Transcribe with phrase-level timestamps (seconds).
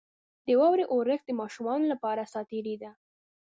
[0.47, 2.91] •د واورې اورښت د ماشومانو لپاره ساتیري ده.